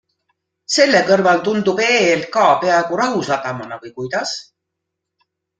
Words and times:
Selle 0.75 1.01
kõrval 1.09 1.43
tundub 1.49 1.83
EELK 1.89 2.39
peaaegu 2.65 2.99
rahusadamana 3.03 3.81
või 3.85 3.97
kuidas? 4.01 4.37